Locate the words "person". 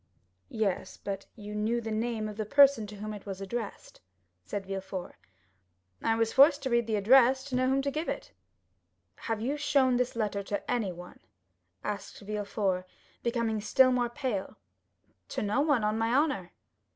2.47-2.87